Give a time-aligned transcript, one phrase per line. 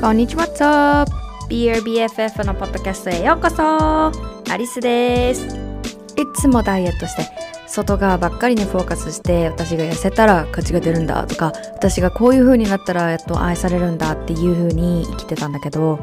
[0.00, 1.12] こんにちは、What's up?
[1.50, 4.10] BRBFF のポッドキャストへようこそ
[4.50, 7.28] アリスですいつもダイエットして
[7.66, 16.02] 外側ばっかりにフォーカスして私が痩せたら価値が出るんだとか私がこういう風になったらやっと愛されるんだっていう風に生きてたんだけど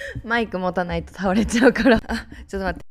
[0.24, 1.96] マイク持たないと倒れちゃうから。
[2.06, 2.86] あ、ちょっと待って。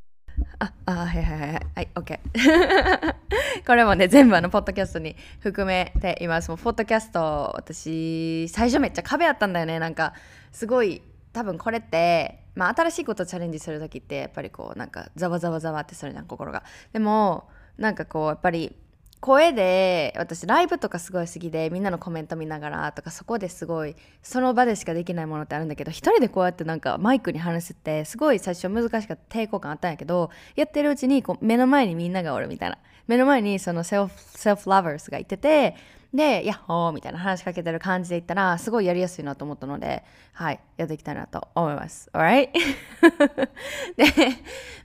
[0.59, 1.67] あ、あ、はいはいはい。
[1.75, 2.19] はい、OK。
[3.65, 6.49] これもね、全部あの、ポッドキャストに含めています。
[6.49, 9.79] もう、ポッドキャスト、私、最初めっちゃ壁あったんだよね。
[9.79, 10.13] なんか、
[10.51, 11.01] すごい、
[11.33, 16.63] 多分これって、まあ、新しいことチャレンジするときって、やっぱりこう、なんか、ざわざわざわってするじゃん、心が。
[16.93, 18.75] でも、なんかこう、やっぱり、
[19.25, 32.77] 声で私ライブとかすごい好きでみんなのコメント見ながらとかそこですごいその場でしかできないものってあるんだけど一人でこうやってなんかマイクに話すってすごい最初難しかった抵抗感あったんやけどやってるうちにこう目の前にみんながおるみたいな。
[33.07, 35.75] 目の前にそのセルフ self lovers がいてて
[36.15, 42.09] で、ヤッホーみたいな話しかけてる感じで言ったら、すごいやりやすいなと思ったので、はい、やっていきたいなと思います。
[42.13, 42.51] Alright?
[43.97, 44.05] で、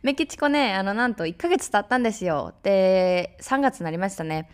[0.03, 2.55] メキチコね、あの、なんと1ヶ月経ったんですよ。
[2.64, 4.51] で、3月になりましたね。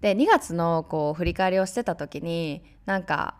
[0.00, 3.34] で、2月のこう、振り返りをしてた時に、なんか、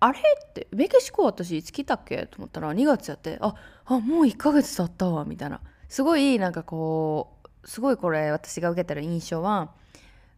[0.00, 0.18] あれ？
[0.18, 2.26] って、メキシコ私いつ来たっけ？
[2.26, 3.54] と思ったら、2月やって、あ、
[3.84, 5.60] あ、もう1ヶ月経ったわ、みたいな。
[5.88, 9.74] すごい、なんかこう、すごいこれ、私が受けてる印象は、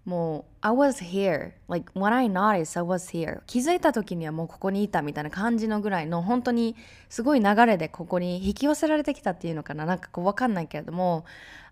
[0.05, 1.53] もう、I was here.
[1.69, 3.41] Like, when I noticed, I was here.
[3.47, 6.77] 気づいた時にはもうここにいたみたいな感じのぐらいの、本当に
[7.09, 9.87] すごい流れでここに引き寄せられてきたっていうのかな。
[9.87, 11.25] なんかこうわかんないけれども、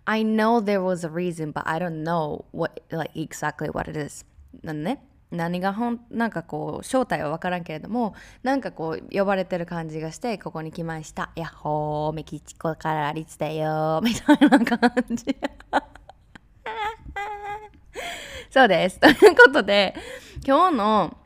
[0.05, 3.99] I know there was a reason, but I don't know what, like, exactly what it
[3.99, 4.25] is.
[4.63, 5.03] なんね。
[5.33, 8.13] 何がほんなんかこう正体は分からんけれども
[8.43, 15.35] なんかこう呼ばれてる感じがしてここに来ました「やっほーメキチコからリツだよ」みたいな感じ
[18.53, 18.99] そうです。
[18.99, 19.95] ということで、
[20.45, 21.17] 今日の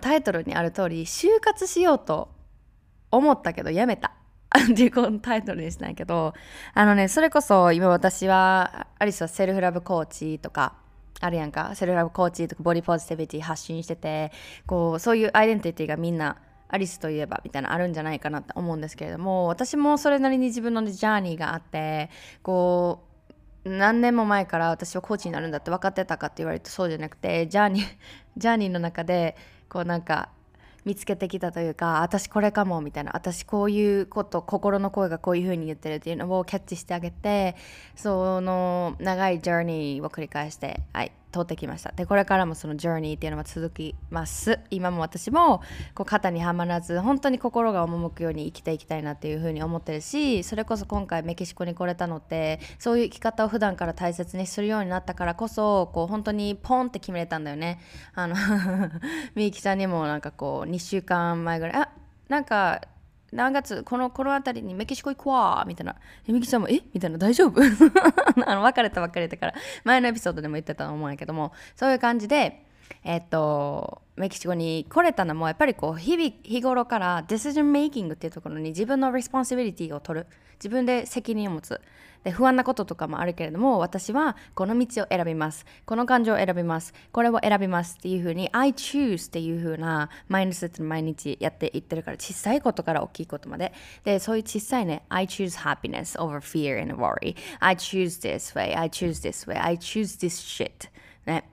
[0.00, 2.30] タイトルにある通り、就活しようと
[3.10, 4.12] 思ったけどやめた。
[4.72, 6.32] っていうこのタイトルにしたんやけど、
[6.72, 10.76] あのね、それこそ今私は、アリスはセルフラブコーチとか、
[11.20, 14.32] あるやんか、セルフラブコーチとかボディポジティビティ発信してて、
[14.66, 16.38] こう、そういうアイデンティティがみんな、
[16.68, 22.08] アリスといえばみたいなあるんじゃないかなって思うんですけれども、私もそれなりに自分のジャーニーがあって、
[22.42, 23.05] こう、
[23.66, 27.84] 何年も前から私はコーチになるんだって分かってたかって言われるとそうじゃなくてジャーニー
[28.36, 29.36] ジャーニーの中で
[29.68, 30.28] こうなんか
[30.84, 37.56] 見つけてきたというか私これかもみたいな私こういうこと心の声がこういう風に言ってるっていうのをキャッチしてあげて
[37.96, 41.12] その長いジャーニーを繰り返してはい。
[41.32, 41.92] 通ってきました。
[41.92, 44.60] でこれからもそのジャーニーっていうのは続きます。
[44.70, 45.62] 今も私も
[45.94, 57.80] こう肩にはまらず本当に心が赴くように生きていきたいなっていう風に思ってるしそれこそ今回メキシコに来れたのってそういう生き方を普段から大切にするようになったからこそこう本当にポンって決めれたんだよね。
[58.14, 58.34] あの
[59.34, 61.88] みゆきさんにもなんかこう2週間前ぐらいあ
[62.28, 62.80] なんか
[63.32, 65.96] 何月このこの辺りにメキシコ行くわみたいな。
[66.28, 67.18] えみきさんもえみたいな。
[67.18, 67.60] 大丈夫？
[68.46, 69.54] あの別れた別れたから。
[69.84, 71.52] 前のエピソードでも言ってたと思うんやけども。
[71.74, 72.65] そういう感じで
[73.04, 80.26] えっとメキシコに来れたのもやっぱりこう日々日頃から decision making っていうところに自分の responsibility を取る。
[80.58, 81.80] 自分で責任を持つ。
[82.24, 85.64] で不安なこととかもあるけれども私はこの道を選びます。
[85.84, 86.92] この感情を選びます。
[87.12, 93.72] これを選びますっていうふうに I choose っていうふうなマインドセット毎日やっていってるから小さいことから大きいことまで。
[94.02, 99.60] でそういう小さいね I choose happiness over fear and worry I choose this way I choose this way
[99.62, 100.88] I choose this shit
[101.26, 101.44] ね。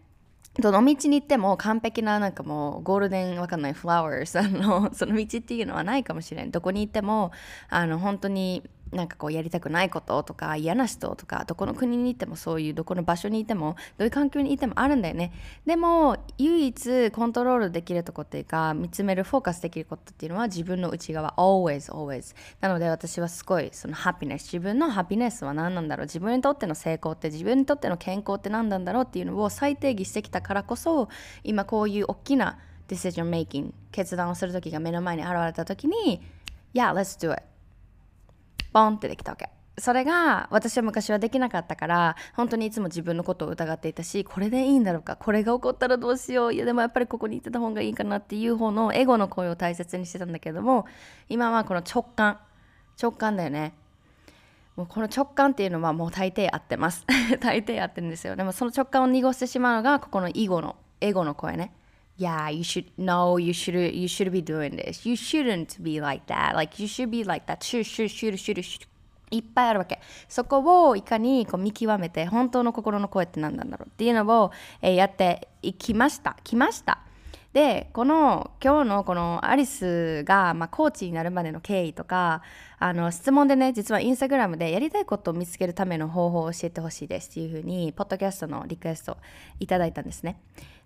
[0.59, 3.73] どの道に行っても完璧ななんかもうゴールデンわかんない。
[3.73, 6.51] フラワーさんのその道っていうのはないかもしれん。
[6.51, 7.31] どこに行っても
[7.69, 8.63] あの本当に
[8.93, 15.33] なんかこうやりたくないこととか嫌な人とかどこの国にいてもそういうどこの場所にいてもどういう環境にいてもあるんだよね。
[15.65, 26.05] でも唯一コントロールできるとこっていうか見つめるフォーカスできることっていうのは自分の内側 always always なので私はすごいそのハピネス自分のハピネスは何なんだろう？
[26.05, 31.09] 自分にとっての成功って自分にとっての健康って何なんだろうっていうのを再定義してきたからこそ
[31.43, 36.21] 今こういう大きな decision making 決断をする時が目の前に現れた時に
[36.73, 37.43] Yeah, let's do it
[38.73, 39.49] ポンってできたわけ。
[39.77, 46.53] それが私は昔はできなかったから本当にいつも自分のことを疑っていたしこれでいいんだろうかこれが起こったらどうしよう。
[46.53, 50.85] いやでもやっぱりここに行ってた方がいいかなっていう方のエゴの声を大切にしてたんだけども
[51.29, 52.39] 今はこの直感。
[53.01, 53.73] 直感だよね。
[54.75, 57.05] もうこの直感っていうのはもう大抵合ってます。
[57.39, 58.35] 大抵合ってるんですよ。
[58.35, 61.73] でもその直感を濁してしまうのがここの囲碁のエゴの声ね。
[62.23, 66.55] Yeah you should no you should you should be doing this you shouldn't be like that
[66.55, 68.87] like you should be like that should should should should should
[69.31, 69.99] いっぱいあるわけ
[70.29, 76.99] そこをいかにこう見極めて本当の心の声って何なんだろうっていうのを、えー、やっていきました来ました
[77.53, 82.41] でこの今日のこのアリスが、まあ、コーチになるまでの経緯とか
[82.79, 89.17] あの質問でね実はインスタグラムでやりたいことを見つけるための方法を教えてほしいですっていうふうにポッドキャストのリクエスト
[89.59, 90.39] いただいたんですね。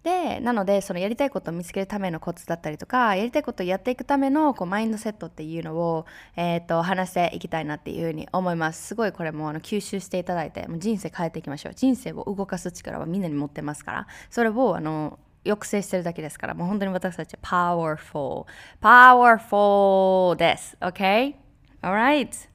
[0.03, 6.05] でなのでそのやりたいことを見つけるためのコツだったりとかやりたいことをやっていくためのこうマインドセットっていうのを、
[6.35, 8.87] えーと、話していきたいなっていうふうに思います。
[8.87, 11.73] すごいこれもあの吸収していただいてもう人生変えていきましょう。
[11.73, 18.45] 人生を動かす力はみんなに持ってますからそれをあの抑制してるだけですからもう本当に私たちは powerful
[18.81, 20.77] powerful です。
[20.81, 21.35] OK?
[21.81, 22.49] Alright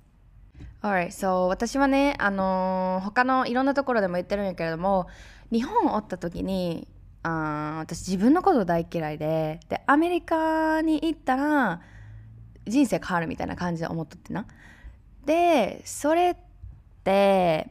[0.83, 5.07] Alright, so 私はね、あのー、他のいろんなところでも言ってるんやけれども
[5.53, 6.89] 日本をおった時に
[7.23, 11.81] あ私自分のこと大嫌いででアメリカに行ったら
[12.67, 14.47] 人生変わるみたいな感じで思っとってな。
[15.25, 16.37] でそれ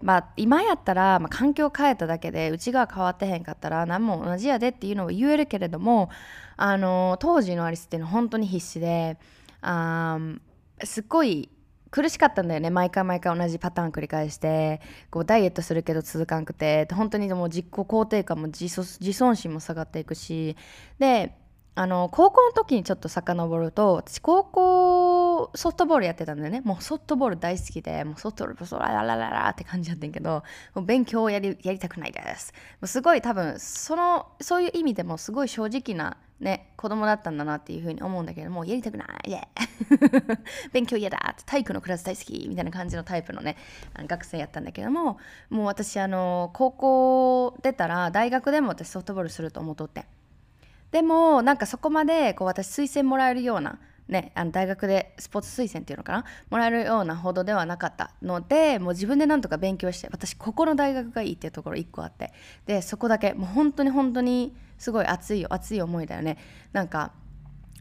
[0.01, 6.09] まあ今やったら、まあ、環境変えただけで内側変わってへんかったら何も同じやでっていうのを言えるけれども
[6.57, 9.17] あの当時のアリスっていうのは本当に必死で
[9.61, 10.19] あ
[10.83, 11.49] すっごい
[11.91, 12.69] 苦しかったんだよね。
[12.69, 14.79] 毎回毎回同じパターン繰り返して
[15.09, 20.55] こうダイエットするけど続かんくて本当にもう自己肯定感も自尊心も下がっていくし
[20.99, 21.35] で
[21.75, 25.10] あの高校の時にちょっと遡ると私高校
[25.55, 26.61] ソフトボールやってたんだよね。
[26.61, 30.43] もうソフトボール大好きでもうソフトボールソラララララって感じだったんけど
[30.75, 32.53] もう勉強をやりやりたくないです。
[32.81, 39.47] もうすごい多分そのそういう意味でもすごい正直なね子供だったんだなっていうふうに思うんだけどもやりたくないイエ
[40.73, 43.57] 勉強嫌だって体育のクラス大好きみたいな感じのタイプのね
[43.93, 45.17] あの学生やったんだけども
[45.49, 50.05] もう私あの高校出たら大学でも私ソフトボールすると思っとって。
[50.91, 53.79] でもなんかそこまでこう私推薦もらえるような
[54.11, 56.25] ね、あの大学でスポーツ推薦っていうのかな？
[56.49, 62.33] もらえるようなほどではなかったのでもう自分でなんとか勉強して私ここの大学がいいっていうところ1個あって
[62.65, 66.37] でそこだけもう本当に本当にすごい熱いよ熱い思いだよね。
[66.73, 67.13] なんか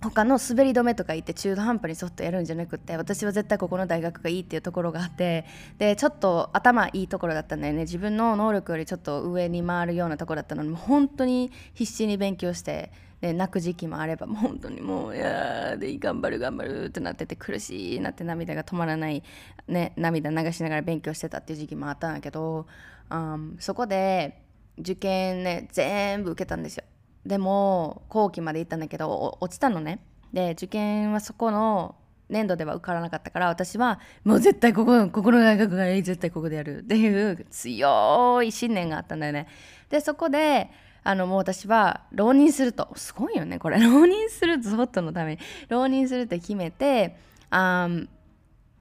[0.02, 5.44] 他の滑り止めとか言って中途半端にソフトやるんじゃなくて私は絶対ここの大学がいいっていうところがあって
[5.76, 7.80] でちょっと頭いいところだったんだよね。
[7.80, 19.22] 自分の能力よりちょっと上に回るようなところだったのに本当に必死に勉強してで泣く時期もあればもう本当にもういやで頑張る頑張るってなってて苦しいなって涙が止まらない、
[19.68, 22.66] ね、涙流しながら勉強してたっていう時期もあったんだけど、
[23.10, 24.42] うん、そこで
[24.78, 26.84] 受験ね全部受けたんですよ。
[27.26, 30.00] でも後期まで行ったんだけど落ちたのね。
[30.32, 31.96] で受験はそこの
[32.30, 39.48] 年度では受からなかったから私はもう絶対ここここの大学がいい絶対ここでやるっていう強い信念があったんだよね。
[39.90, 40.70] でそこで
[41.02, 42.88] あのもう私は浪人すると。
[42.96, 43.80] すごいよねこれ。
[43.80, 45.38] 浪人するゾットのために。
[45.68, 47.16] 浪人するって決めて
[47.50, 47.88] あ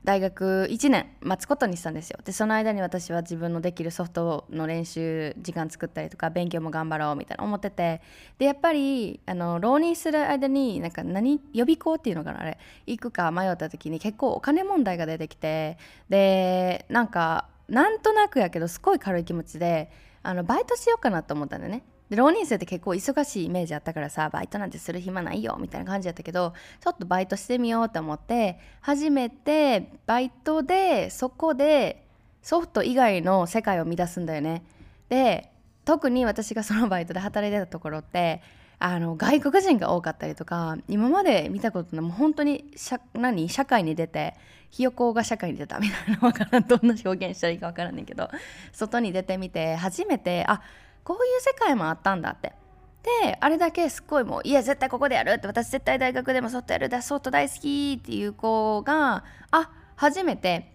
[0.03, 2.19] 大学1年待つことにしたんですよ。
[2.23, 8.01] でその間に私は自分のできるソフトの練習時間作ったりとか勉強も頑張ろうみたいな思ってて。
[8.37, 12.57] でやっぱりあの浪人する間になんか何予備校っていうのかなあれ。
[12.87, 15.77] 行くか迷った時に結構お金問題が出てきて。
[16.07, 19.91] でなんかなんとなくやけどすごい軽い気持ちで
[20.23, 21.83] あのバイトしようかなと思ったんだよね。
[22.09, 32.05] で浪人生って結構忙しいイメージあったからさバイトなんてする暇ないよみたいな感じだったけどちょっとバイトしてみようって思って初めてバイトでそこで
[32.41, 34.63] ソフト以外の世界を乱すんだよね。
[35.09, 35.51] で
[35.85, 38.41] 特に私がそのバイトで働いてたところって
[38.79, 44.35] あの外国人が多かったりとか今まで見たことないもう本当に社何社会に出て
[44.69, 46.63] ひよこが社会に出たみたいなわからん。
[46.67, 48.29] どんな表現したらいいかわからんねんけど
[48.71, 50.61] 外に出てみて初めてあ
[51.09, 52.53] こういう世界もあったんだって。
[53.01, 60.71] であれだけすっごいもういや絶対ここでやるって私絶対大学でもソフトやるだソフト大好きっていう子があ初めて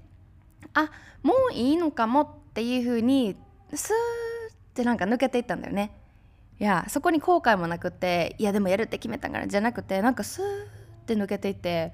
[0.73, 0.91] あ
[1.23, 3.37] もういいのかもっていう風に
[3.75, 5.93] スーってなんか抜けていったんだよね。
[6.59, 11.93] いやそこに後悔もなくっていやでもやるって決めたからじゃなくてなんかスーって抜けていって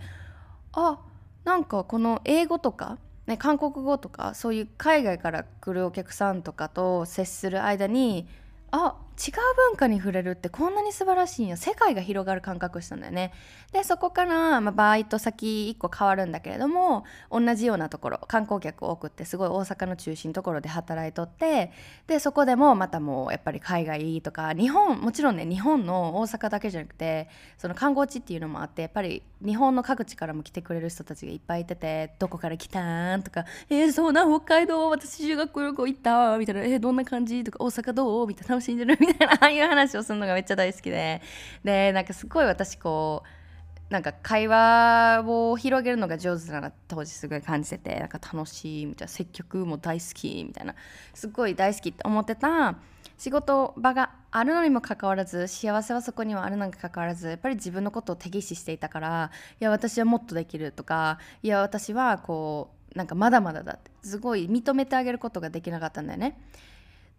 [0.72, 0.98] あ
[1.44, 2.96] なんかこの英語とか、
[3.30, 8.26] ね、韓国語とかそういう海外から来るお客さんとかと接する間に
[8.72, 9.34] あ違う
[9.70, 13.32] 文化に触れるってこんなに素晴らしいんや世界が広がる感覚したんだよね。
[13.72, 21.70] でそこから、まあ、バイト先1個変わるんだけれども同じようなところ観光客多くってすごい大阪の中心ところで働いとって
[22.06, 38.26] でそこでもまたもうやっぱり海外とか日本もちろんね日本の大阪だけじゃなくてその観光地っていうのもあってやっぱり日本の各地からも来てくれる人たちがいっぱいいててどこから来たんとかえー、そうな北海道私修学旅行行ったみたいなえー、どんな感じとか大阪どう？
[38.26, 39.09] みたいな楽しんでるみたいな。
[39.14, 41.22] たいなああいう話をするのがめっちゃ大好きで。
[41.64, 47.98] でなんかすごい私こうなんか会話を広げるのが上手だな当時すごい感じてて。
[47.98, 50.74] なんか楽しいみたいな接客も大好きみたいな。
[51.14, 52.76] すごい大好きって思ってた。
[53.20, 66.40] 仕事場があるのにもかかわらず幸せはそこにはあるのにかかわらずやっぱり自分のことを手ししていたからいや私はもっとできるとかいや私はこうなんかまだまだだってすごい認めてあげることができなかったんだよね。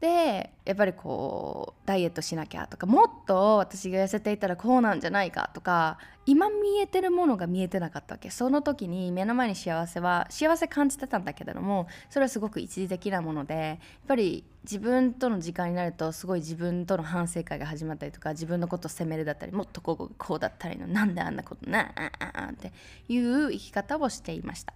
[0.02, 13.78] でやっぱりこうダイエットしなきゃとかもっと私が痩せていたらこうなんじゃないかとか今見えてるものが見えてなかったわけその時に目の前に幸せは幸せ感じてたんだけれどもそれはすごく一時的なものでやっ
[14.08, 22.72] ぱり自分との時間になるとすごい自分との反省会が始まったりとか自分のことを責めるだったりもっとこうこうだったらいいのなんであんなことなあああって
[23.08, 24.74] いう生き方をしていました。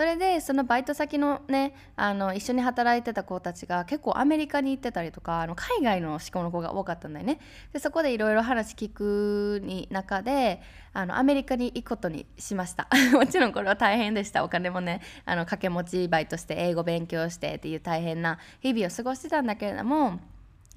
[0.00, 7.38] それでそのバイト先のねあの一緒に働いてた子たちが結構アメリカに行ってたりとかあの海外の志向の子が多かったんだよね。
[7.74, 10.62] でそこでいろいろ話聞くに中で
[10.94, 12.88] あのアメリカに行くことにしました。
[13.12, 14.42] もちろんこれは大変でした。
[14.42, 20.18] お金もねあの掛け持ちバイトして英語勉強してっていう大変な日々を過ごしてたんだけれども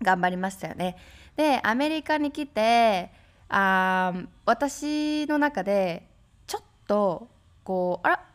[0.02, 0.98] 頑張りましたよね。
[1.38, 3.10] でアメリカに来て
[3.48, 4.12] あ
[4.46, 6.10] 私の中で
[6.46, 7.30] ちょっと
[7.64, 8.33] こうあら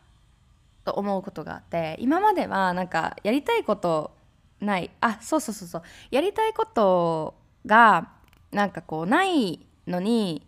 [0.89, 4.11] と思うことがあって今まではなんかやりたいこと
[4.59, 5.81] ないあそうそうそうそう。
[6.09, 8.09] やりたいことが
[8.51, 10.45] なんかこうないのに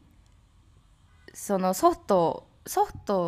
[1.33, 3.19] そのソフトソフト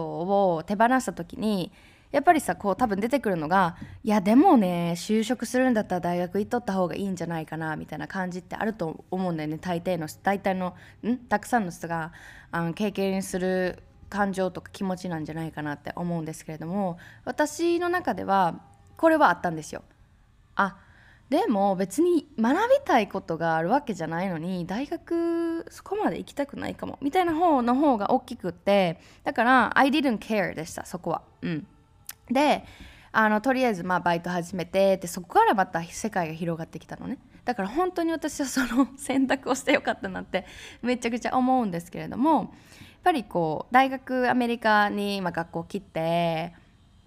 [0.55, 1.71] を手放した時に
[2.11, 9.57] やっぱりさこう多分出てくるのがいやでもね就職するんだったら大学行っとった方がいいんじゃないかなみたいな感じってあると思うんだよね。
[9.59, 11.17] 大抵の大体のん？
[11.17, 12.11] たくさんの人が
[12.51, 18.61] あの経験する感情とか気持ちなんじゃないかなって思うんですけれども私の中では
[18.95, 19.81] これはあったんですよ。
[20.55, 20.77] あ
[21.31, 31.23] でも別に学びたいことがあるわけじゃないのに大学そこまで行きたくないかもみたいな方の方が大きくってだから I didn't care でしたそこは。
[31.41, 31.67] うん、
[32.29, 32.63] で
[33.11, 40.45] あのとりあえずまあバイト始めてでそこからまた世界が広がってきたのねだから本当に私はその選択をしてよかったなって
[40.83, 42.53] めちゃくちゃ思うんですけれども
[43.03, 46.53] ぱりこう大学アメリカに、まあ、学校切って、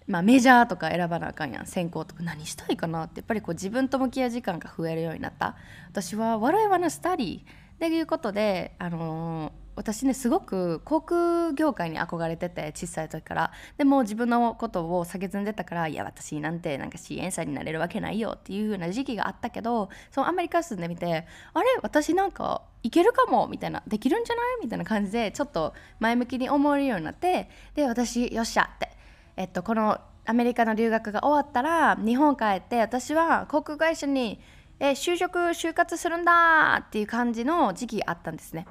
[0.07, 1.67] まあ、メジャーとか選ばなあかんやん。
[1.67, 2.23] 専攻とか。
[2.23, 5.57] 何したいかなってやっぱりこう自分と向き合う時間が増えるようになった。
[5.91, 7.45] 私は「笑いはなスタディ」っ
[7.79, 13.53] ていうことで、あのー、私ねすごく航空業界に憧れてて小さい時から。
[13.77, 21.67] でも自分のことを下げずんでたからいや私なんてなんか支援者になれるわけないよっていう風な時期があったけどそのアメリカ住んでみてあれ？
[21.83, 24.45] 私なんかいけるかもみたいなできるんじゃない？
[24.63, 28.91] みたいな感じでちょっと前向きに思えるようになってで私よっしゃって、
[29.37, 34.41] えっと、このアメリカの留学が終わったら日本帰って私は航空会社に
[34.79, 38.67] え就職就活するんだっていう感じの時期あったんですね。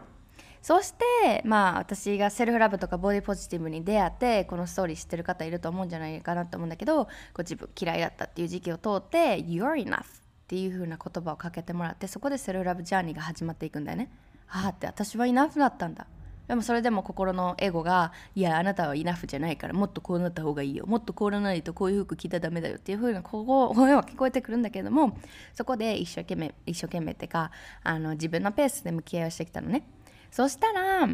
[0.62, 10.06] そしてまあ私がセルフラブとかボディポジティブに出会ってこのストーリー知ってる方いると思うんじゃないかなと思うんだけどこう自分嫌いだったっていう時期を通って「You're enough」
[10.46, 14.12] っていう風な言葉をかけてもらってそこでセルフラブジャーニーが始まっていくんだよね。
[14.48, 16.06] ああって私はイナフだったんだ
[16.48, 25.18] でもそれでも心のエゴが「いやあなたはイナフじゃないからもっとこうなった方がいいよもっとこうならないとこういう服着たらダメだよ」っていう風な声は聞こえてくるんだけども
[25.56, 27.50] そこで一生懸命一生懸命ってか
[27.84, 29.88] あの自分のペースで向き合いをしてきたのね。
[30.30, 31.10] そしたら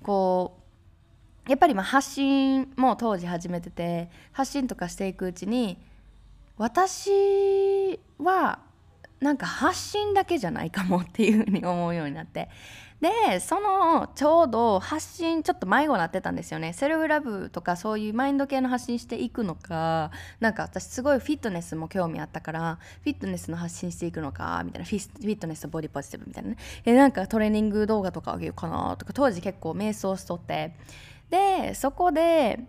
[0.00, 0.60] こ
[1.46, 5.78] うやっぱりま発信も当時始めてて発信とかしていくうちに
[6.56, 7.10] 私
[8.18, 8.60] は
[9.20, 12.48] なんか発信だけじゃないかもっていうふうに思うようになって。
[13.00, 16.72] でそのちょうど発信ちょっと迷子になってたんですよね。
[16.72, 24.86] セルフラブとかそういうマインド系の発信していくのかなんか私すごいフィットネスも興味あったからフィットネスの発信していくのかみたいな。
[24.86, 26.56] フィットネスとボディポジティブみたいなね。
[26.86, 30.74] えなんかトレーニング動画とかあげようかなとか当時結構瞑想しとって。
[31.28, 32.60] でそこで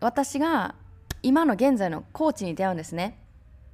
[0.00, 0.74] 私が
[1.22, 3.18] 今の現在のコーチに出会うんですね。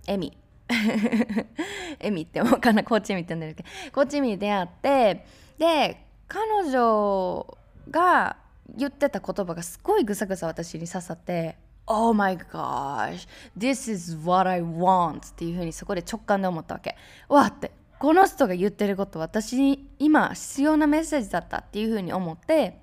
[0.09, 0.37] エミ。
[2.01, 2.85] エミってわかんない。
[2.85, 3.69] コーチミって呼んでるけど。
[3.93, 5.27] コーチミに出会って
[5.59, 7.57] で彼女
[7.91, 8.37] が
[8.69, 16.97] 言ってた言葉がすごいぐさぐさ私に刺さって Oh my gosh this is what I want っていうふうにそこで直感で思ったわけ。
[17.29, 17.73] わって。
[17.99, 22.82] この人が言ってること私に今必要なメッセージだったっていうふうに思って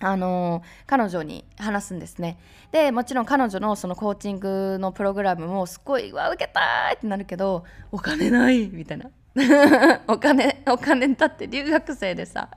[0.00, 2.38] あの彼女に話すんですね。
[2.70, 9.10] でもちろん彼女のそのコーチングのプログラムもすっごい「わ受けたい!」ってなるけどお金ないみたいな。
[10.08, 12.48] お金お金だって留学生でさ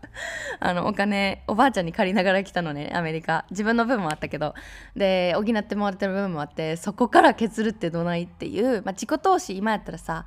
[0.60, 3.46] あのお金おばあちゃんに借りながら来たのねアメリカ。
[3.52, 4.54] 自分の分もあったけど。
[4.96, 10.26] で補ってもらってる部分もあってそこから削るってどないっていう、まあ、自己投資今やったらさ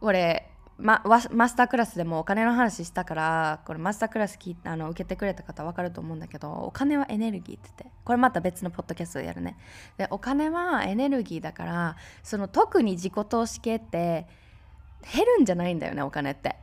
[0.00, 9.56] 俺ま、マスタークラスでもお金の話したからこれマスタークラスきあの受けてくれた方分かると思うんだけどお金はエネルギーって言ってこれまた別のポッドキャストでやるね。
[9.96, 14.26] でお金はエネルギーだからその特に自己投資系って
[15.14, 16.56] 減るんじゃないんだよねお金って。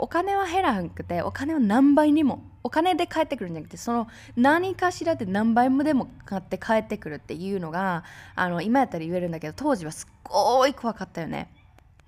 [0.00, 8.02] お金は減らんくてお金は何倍にもお金で返ってくるんじゃなくてその何かしらで何倍もでも買って帰ってくるっていうのが
[8.34, 11.52] あの今やったら言えるんだけど当時はすっごい怖かったよね。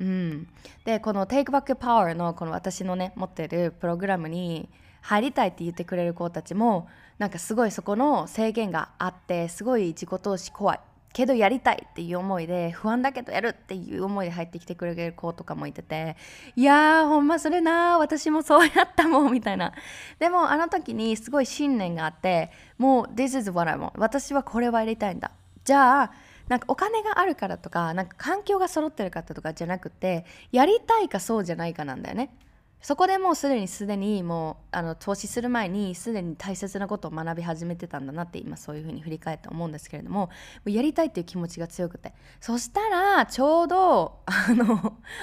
[0.00, 0.48] うん、
[0.84, 4.68] でこの Take Back Power のこの私のね持ってるプログラムに
[5.00, 6.88] 入りたいって言ってくれる子たちも
[7.18, 10.80] なんかすごいそこの制限があってすごい自己投資怖い。
[11.12, 16.16] けどやりたいっていう思いで不安だけどやるっていう思いで入ってきてくれる子とかもいてて
[16.54, 19.72] いやーほんまそれな私もそうやったもんみたいな。
[20.18, 25.32] でもあの時にすごい信念があってもう This is what I want 私はこれはやりたいんだ。
[25.64, 26.12] じゃあ
[26.48, 32.34] なんかお金があるからとかなんか環境が揃ってるかとかじゃなくてやりたいかそうじゃないかなんだよね。
[32.80, 40.30] そこでもうすでにすでにもうあの投資する前にすでに大切なことを学び始めてたんだなって今そういうふうに振り返って思うんですけれども
[40.64, 42.14] やりたいっていう気持ちが強くて。
[42.40, 44.64] そしたらちょうどあの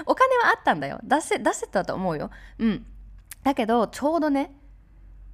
[0.05, 1.00] お金はあったんだよ。
[1.03, 2.29] 出せ出せたと思うよ。
[2.60, 2.86] うん。
[3.44, 4.51] だけどちょうどね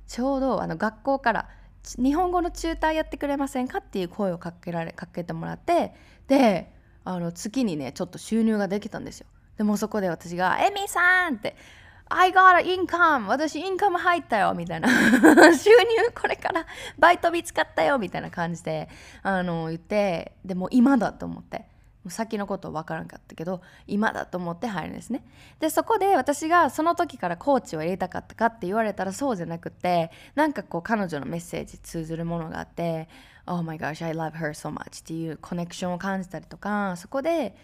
[0.06, 1.50] ちょうどあの学校から
[1.98, 5.94] 日本語のチューターやってくれませんかっていう声をかけられかけてもらって
[6.28, 6.72] で
[7.04, 11.56] あの月にねちょっと収入ができたんですよでもそこで私が「エミさん!」って
[12.14, 13.26] 「I got a income!
[13.28, 14.88] 私インカム入ったよ!」みたいな
[15.58, 16.66] 収入これから
[17.00, 18.88] バイト見つかったよみたいな感じで
[19.24, 21.66] あの言ってでも今だと思って
[22.10, 25.24] 先のこと分からんかったけど今だと思って入るんですね。
[25.60, 33.08] でそこで私がその時からコーチを入れたかったかって言われたらそうじゃなくてなんかこう彼女のメッセージ通ずるものがあって
[33.46, 37.56] 「Oh my gosh I love her so much」っていうコネクションを感じたりとかそこで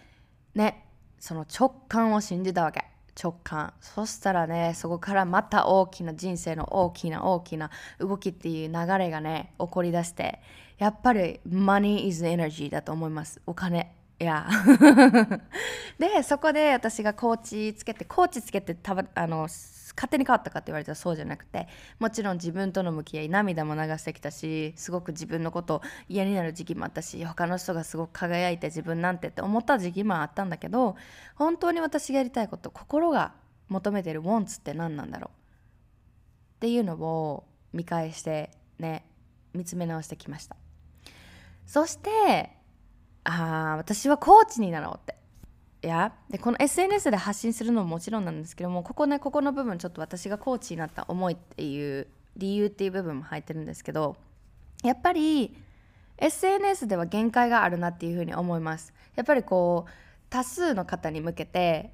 [0.54, 0.86] ね
[1.20, 2.86] その直感を信じたわけ。
[3.20, 3.74] 直感。
[3.82, 10.40] そしたらねそこからまた大きな人生の大きな大きな動きっていう流れがね起こりだして
[10.78, 13.42] やっぱり money is energy だと思います。
[13.48, 13.92] お金。
[14.20, 14.48] いや。
[16.00, 19.48] でそこで私がコーチつけてコーチつけてたあの
[19.98, 21.68] 勝手に変わったかって言われたらそうじゃなくて
[22.00, 30.96] もちろん自分との向き合い涙も流してきたしすごく自分のこと嫌になる時期もあったし他の人がすごく輝いて自分なんてって思った時期もあったんだけど
[31.36, 33.34] 本当に私がやりたいこと心が
[33.70, 35.38] 求めてる wants って何なんだろう？
[36.58, 39.04] っていうのを見返してね
[39.54, 40.56] 見つめ直してきました。
[41.66, 42.57] そして
[43.28, 45.16] ああ私はコーチになろうって。
[45.84, 54.18] いやでこの SNS で発信するのももちろんなんですけどもここねここの部分ちょっと私がコーチになった思いっていう理由っていう部分も入ってるんですけど
[54.84, 55.56] やっぱり
[56.18, 58.92] SNS では限界があるなっていうふうに思います。
[59.16, 59.92] やっぱりこう
[60.30, 61.92] 多数の方に向けて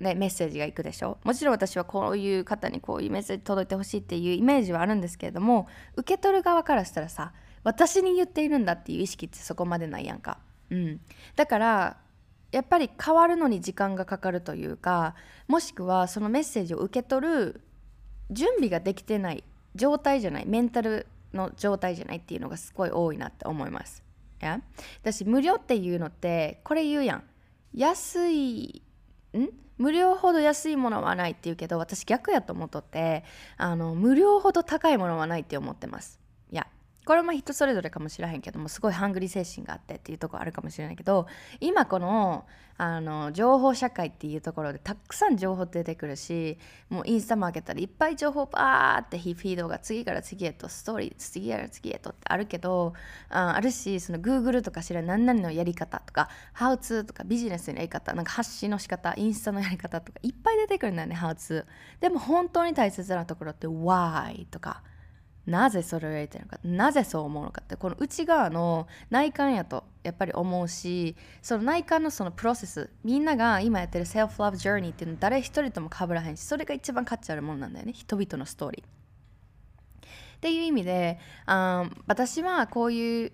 [0.00, 1.18] ね、メッセージがいくでしょ。
[1.22, 10.38] もちろん私はこういう方にこういうメッセージ届いてほしいっていうイメージはあるんですけれども受け取る側からしたらさ私に言っているんだっていう意識ってそこまでないやんか。
[10.74, 11.00] うん、
[11.36, 11.96] だから
[12.50, 15.14] やっぱり変わるのに時間がかかるというか
[15.48, 17.60] もしくはそのメッセージを受け取る
[18.30, 24.02] 準備ができてない状態じゃないメンタルの状態じゃないっていうのがすごい多いなって思います。
[24.44, 24.60] や？
[25.02, 27.24] 私無料っていうのってこれ言うやん
[27.74, 28.82] 安い
[29.36, 29.48] ん？
[29.78, 33.24] 無料ほど安いものはないって言うけど私逆やと思っとって
[33.56, 36.20] あの無料ほど高いものはないって思ってます。
[37.04, 41.26] これも人それぞれかもしれへんけどもすごいハングリー精神があってっていうとこあるかもしれないけど
[41.60, 42.44] 今この
[42.76, 52.94] あの情報社会っていうところでたくさん情報出てくるしもうインスタも開けたらいっぱい情報バーってフィードが次から次へとストーリー次から次へとってあるけど
[53.30, 61.64] ああるしその Google とか知らない何々のやり方とか How to とかビジネスのやり方なんか発信の仕方インスタのやり方とかいっぱい出てくるんだよね How to
[62.00, 64.82] でも本当に大切なところって Why とか
[65.46, 66.58] なぜそれをやりたいのか。
[66.64, 78.86] なぜそう思うのかってこの内側の内観やとやっぱり思うしその内観のそのプロセスみんなが今やってるセルフラブジョーニーっていうの誰一人とも被らへんしそれが一番価値あるものなんだよね人々のストーリー。
[78.86, 83.32] っていう意味であ私はこういう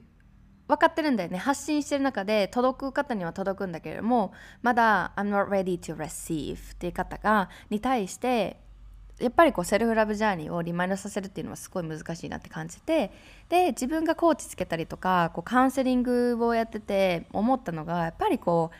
[0.68, 1.38] 分かってるんだよね。
[1.38, 8.60] 発信してる中で届く方には届くんだけれどもまだ I'm not ready to receive っていう方がに対して
[9.20, 13.12] やっぱりこうセルフラブジャーニーをリマインドさせるっていうのはすごい難しいなって感じて
[13.48, 18.76] で自分がコーチつけたりとかこうカウンセリングをやってて思ったのがやっぱりこう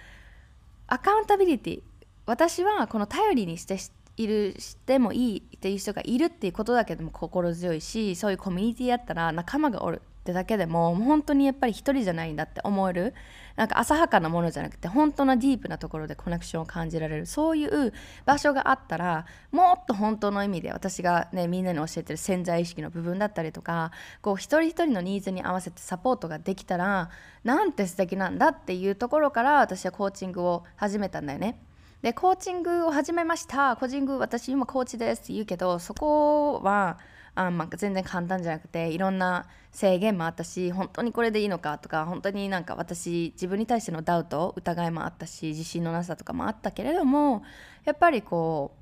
[0.87, 1.83] アカウンタビリティ
[2.27, 3.79] 私はこの頼りにして
[4.17, 10.03] いるしてもいいっていう人がいるっていうことだけでも心強いしそういうコミュニティやったら仲間がおる。
[10.21, 13.15] ってだけでも本当にやっぱり一人じゃないんだって思える。
[13.57, 17.27] なんか浅はかなものじゃなくて本当のディープなところでコネクションを感じられる。
[17.27, 17.93] そういう
[18.25, 27.11] 場所があったらもっと本当の意味で私がねみんなに教えてる潜在意識の部分だったりとかこう一人一人のニーズに合わせてサポートができたら
[27.45, 31.61] なんて素敵なんだっていうところから私はコーチングを始めたんだよね。
[32.03, 33.77] でコーチングを始めました。
[33.77, 36.99] コーチング私今コーチですって言うけどそこは
[37.35, 47.43] あまあ、全然簡単じゃなくていろんな制限もあったし本当にこれでいいのかとか本当になんか私自分に対してのダウト疑いもあったし自信のなさとかもあったけれども
[47.85, 48.75] やっぱりこ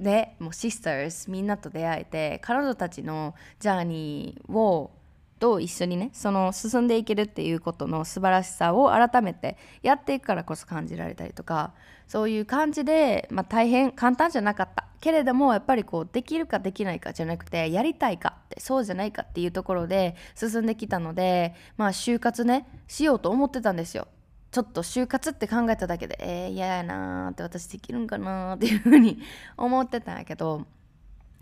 [0.00, 4.92] うでもうシスターズみんなと出会えて彼女たちのジャーニーを
[5.38, 11.74] と一緒にねその進んでいけるっていうことの素晴らしさを改めてやっていくからこそ感じられたりとか
[12.12, 24.08] そういう感じで、まあ、大変簡単じゃなかったけれどもやっぱりこうできるかできないかじゃなくてやりたいかってそうじゃないかっていうところで進んできたのでまあ就活ねしようと思ってたんですよ。
[24.50, 29.22] ちょっと就活って考えただけでえー、嫌やなーって私できるんかなーっていうふうに
[29.56, 30.66] 思ってたんやけど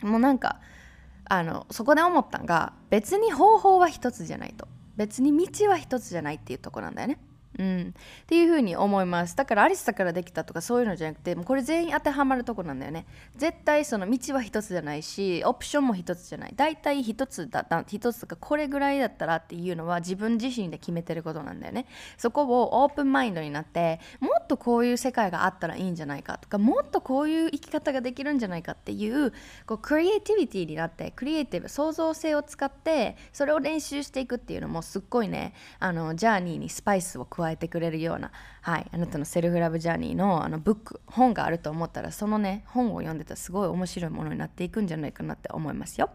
[0.02, 0.60] もうなんか
[1.24, 7.18] あのそこで思ったんが別に方法は一つじゃないと別に道は一つじゃないっていうとこなんだよね。
[7.60, 9.36] うん、っていうふに思います。
[9.36, 13.04] だからアリスだからできたとかそういうのじゃなくてもうこれ全員当てはまるとこなんだよね。
[13.36, 16.54] 絶対その道は一つじゃないしオプションも一つじゃない。
[16.56, 21.84] 大体一つだった一つとかこれぐらいだったらっていうのは自分自身で決めてることなんだよね。
[22.16, 29.32] そこをオープンマインドになってもっとこういう世界があったらいいんじゃないかとかもっとこういう生き方ができるんじゃないかっていう
[29.66, 38.30] こうクリエイティビティになってクリエイティブ創造性を使ってそれを練習していくっていうのもすっごいねあのジャーニーにスパイスを加ええてくれるような、
[38.62, 46.10] はい、あなたのセルフラブジャーニーのあのブック本があると思ったらそのね本を読んでたらすごい面白いものになっていくんじゃないかなって思いますよ。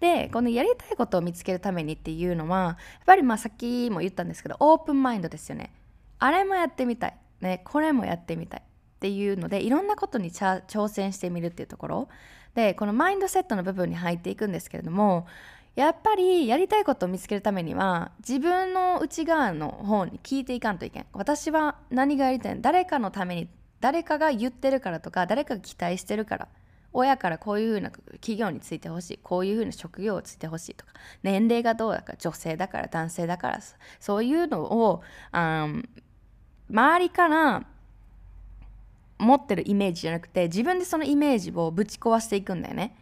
[0.00, 2.76] でこのやりたいことを見つけるためにっていうのはやっ
[3.06, 5.72] ぱりまあさっきも言ったんですけどオープンマインドですよね。
[6.20, 12.08] あれもやってみたい、ね、これもやってみたいっていうのでいろんなことに挑戦してみるっていうところ
[12.54, 15.26] でこのマインドセットの部分に入っていくんですけれども
[15.74, 23.48] やっぱりやりたいことを見つけるためには自分の内側の方に聞いていかんといけん私は何がやりたい誰かのために
[23.80, 26.48] 誰かが言ってるからとか誰かが期待してるから
[26.92, 33.60] 親からこういうふうな企業についてほしいこういうふうな職業をついてほしいとか年齢がどうだか女性だから男性だから
[34.00, 35.02] そういうのを
[35.32, 35.84] 周
[36.98, 37.66] りから
[39.18, 42.96] 持ってるイメージじゃなくて自分でそのイメージをぶち壊していくんだよね。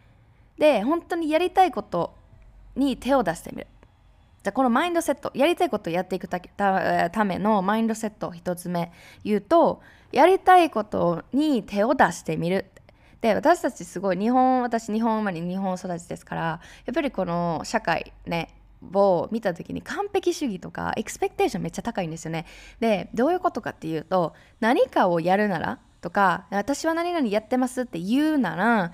[0.57, 2.16] で本当にやりたいこと
[2.77, 3.67] に手を出してみる。
[4.43, 8.93] じゃこのマインドセットやりたいことをやっていくためのマインドセットを1つ目
[9.25, 9.81] 言うと
[10.13, 12.65] やりたいことに手を出してみる
[13.19, 18.53] で私たちすごい日本私日本生まれ日本育ちですからやっぱりこの社会ね
[18.93, 22.45] を見た時に完璧主義とかエクスペクテーションめっちゃ高いんですよね
[22.79, 28.93] でどういうことかっていうと何かをやるならとか私は何々やってますって言うなら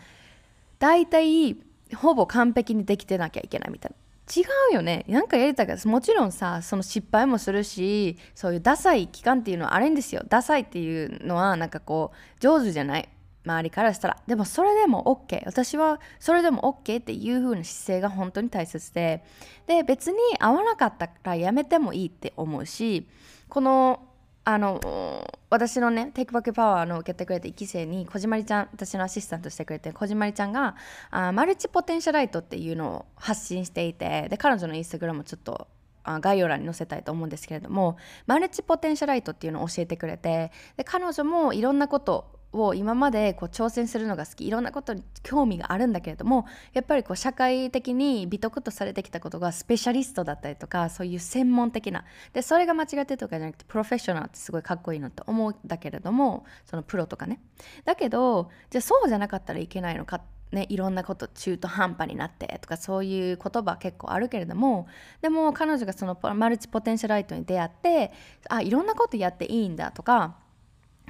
[0.80, 1.58] 大体
[1.94, 3.98] ほぼ完璧にできてなきゃいけないみたいな。
[4.36, 5.04] 違うよね。
[5.08, 10.24] なんかやりたいからもちろんさその失敗もするしそういうダサい期間っていうのはあるんですよ。
[10.28, 13.10] ダサいっていうのはなんかこう上手じゃない。
[13.46, 14.18] 周りからしたら。
[14.26, 19.24] でもそれでも OK 私はそれでも OK っていう風な姿勢が本当に大切で。
[19.68, 23.08] で別に合わなかったらやめてもいいって思うし
[23.50, 24.00] この
[24.46, 30.76] あの私のねテイクバックパワーの受けてくれた1期生に小島りちゃん私のアシスタントしてくれて小島りちゃんが
[31.12, 35.68] あマルチポテンシャライトっていうのを発信していてで彼女のインスタグラムちょっと
[36.04, 37.96] 概要欄に載せたいと思うんですけれども
[38.28, 57.40] マルチポテンシャライトっていうのを教えてくれてで彼女もいろんなことを今までこう挑戦するのが好きいろんなことに興味があるんだけれどもやっぱりこう社会的に美徳とされてきたことがスペシャリストだったりとかそういう専門的なでそれが間違ってるとかじゃなくてプロフェッショナルってすごいかっこいいなと思うんだけれどもそのプロとかね。
[57.86, 60.22] だけどじゃあそうじゃなかったらいけないのか
[60.54, 64.88] ね、いろんなこと中途半端になってとかそういう言葉結構あるけれども
[65.22, 68.12] でも彼女がそのマルチポテンシャライトに出会って
[68.50, 70.36] あいろんなことやっていいんだとか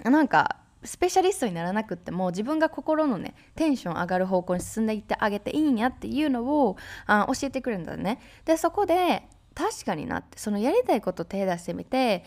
[0.06, 8.20] なんかスペシャリストにならなくっても自分が心のねテンション上がる方向に進んでいってあげていいんやっていうのをあ教えてくれるんだね。
[8.46, 12.24] でそこで確かになってそのやりたいこと手出してみて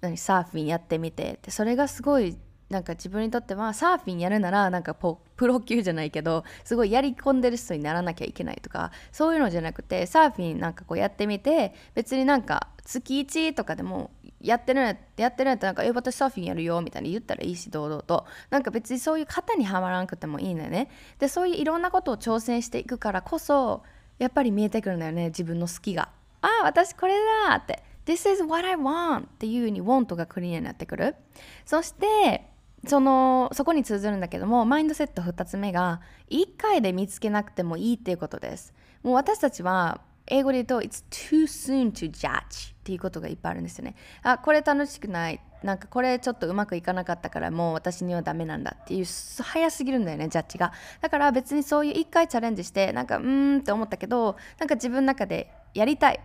[0.00, 2.36] 何サーフィンやってみてってそれがすごい
[2.70, 23.82] なんか自分にとってはサーフィンやるならなんかプロ級じゃないけどすごいやり込んでる人にならなきゃいけないとかそういうのじゃなくてサーフィンなんかこうやってみて別になんか月1とかでもやってるんややってるんやったらなんか「え私サーフィンやるよ」みたいに言ったらいいし堂々となんか別にそういう型にはまらなくてもいいのよねでそういういろんなことを挑戦していくからこそ
[24.18, 26.08] やっぱり見えてくるんだよね自分の好きが
[26.42, 27.14] ああ私これ
[27.48, 31.16] だって This is what I want っていうふうに want がクリアになってくる
[31.64, 32.46] そして
[32.86, 36.00] そのそこに通ずるんだけどもマインドセット2つ目が
[36.30, 38.72] 1回で見つけなくてもいいっていうことです
[39.02, 43.94] もう私たちは英語で言うと It's too soon to judge っていうことがいっぱいあるんですよね。
[44.22, 45.40] あこれ楽しくない。
[45.62, 50.72] なんかこれちょっとうまくいかなかったからもう私にはダメなんだっていう早すぎるんだよねジャッジが。
[51.00, 56.20] だから別にそういう1回チャレンジしてなんかうーんって思ったけどなんか自分の中でやりたい。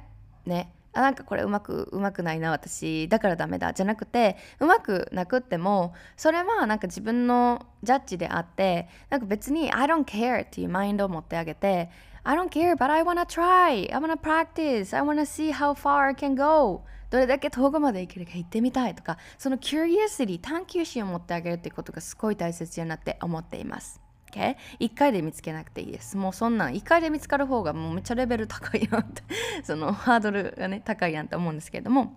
[0.47, 0.71] ね。
[0.93, 3.07] あなんかこれうまくうまくないな私。
[3.09, 3.73] だからダメだ。
[3.73, 11.91] じゃなくてうまくなくってもそれはなんか自分のジャッジであってなんか別に I don't care っていうマインドを持ってあげて
[12.27, 13.87] I don't care but I wanna try.
[13.93, 14.97] I wanna practice.
[14.97, 16.81] I wanna see how far I can go.
[17.11, 24.01] どれだけ遠くまで行けるか行ってみたいとかその curiosity 探求心を持ってあげるってことがすごい大切だなって思っています。
[24.31, 24.55] OK?
[24.79, 26.17] 1回で見つけなくていいです。
[26.17, 29.21] もうそんなん1回で見つかる方がもうめっちゃレベル高いやんって
[29.63, 32.13] そのハードルがね高いやんって思うんですけれども。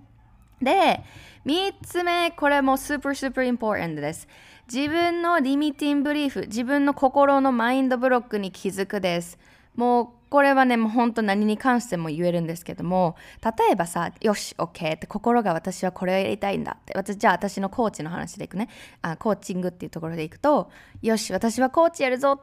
[0.61, 1.05] で
[1.47, 4.27] 3つ目これも super super important です。
[4.73, 9.38] 自分のリミティングブリーフ自分の心のマインドブロックに気づくです。
[9.79, 13.14] もうこれはね、もう本当何に関しても言えるんですけども、
[13.45, 18.69] 例えばさ、よし、OK って心が私はこれをやりたいんだって、私じゃあ私のコーチの話でいくね、
[19.03, 20.69] あコーチングっていうところでいくと、
[21.01, 22.41] よし、私はコーチやるぞっ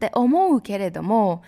[0.00, 1.42] て思うけれども、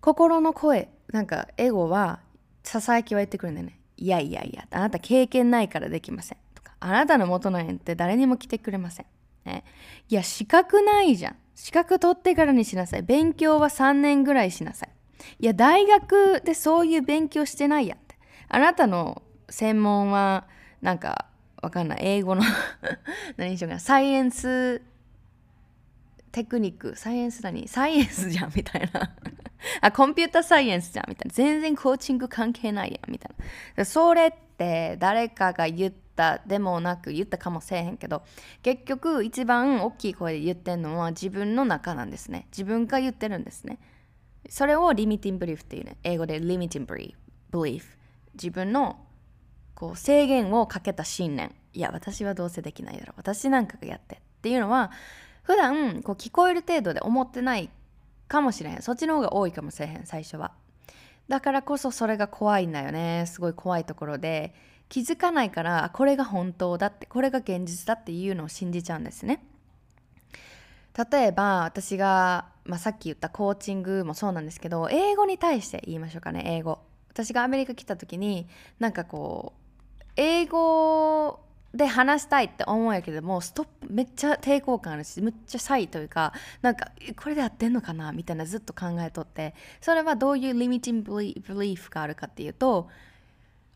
[0.00, 2.20] 心の声、なんかエゴは
[2.62, 3.78] ささやきは言ってくるんだよね。
[3.98, 6.38] いやいやいや、あなた経験ないからできません。
[6.54, 9.06] とか、あなたの元の縁って誰にも来てくれません。
[9.44, 9.64] ね、
[10.08, 11.36] いや、資格ないじゃん。
[11.58, 13.02] 資格取ってからにしなさい。
[13.02, 14.90] 勉強は3年ぐらいしなさい。
[15.40, 18.16] いや、大学でそういう勉強してないやんって。
[18.48, 20.46] あなたの専門は、
[20.82, 21.26] なんか、
[21.60, 21.98] わかんない。
[22.02, 22.42] 英語の
[23.36, 23.80] 何にしようかな。
[23.80, 24.80] サイエンス
[26.30, 26.94] テクニック。
[26.94, 27.66] サイエンス何？
[27.66, 29.10] サイエンスじゃんみたいな。
[29.80, 31.34] あ、コンピュータサイエンスじゃんみたいな。
[31.34, 33.34] 全然コーチング関係ないやんみたい
[33.74, 33.84] な。
[33.84, 38.24] それって誰かが言ったでもなく言ったかもせえへんけど
[38.62, 42.48] 結局一番大きい声で言ってんのは自分の中なんですね。
[42.50, 43.78] 自分が言ってるんですね。
[44.48, 45.96] それをリミティングブリーフっていうね。
[46.02, 47.96] 英語でリミティングブリーフ。
[48.34, 48.98] 自分の
[49.74, 51.54] こう制限をかけた信念。
[51.72, 53.14] いや私はどうせできないだろう。
[53.18, 54.90] 私なんかがやってっていうのは
[55.44, 57.70] 普段こう聞こえる程度で思ってない
[58.26, 58.82] かもしれへん。
[58.82, 60.52] そっちの方が多いかもしれへん最初は。
[61.28, 63.24] だからこそそれが怖いんだよね。
[63.26, 64.54] すごい怖いところで。
[64.88, 69.44] 気づかないからこれが本当だってこれが現実だっていうのを信じちゃうんですね。
[71.10, 76.80] 例えば私が、まあ、さっき言ったコーチングもそうなんですけど英語に対して言いましょうかね英語。
[77.10, 79.52] 私がアメリカ来た時になんかこ
[80.00, 81.40] う英語
[81.74, 89.54] で話したいって思うんやけどもストップめっちゃ抵抗感あるしめっちゃシャイというかなんかこれでやってんのかなみたいなずっと考えとって。
[89.80, 92.88] それはどういう limiting belief があるかっていうと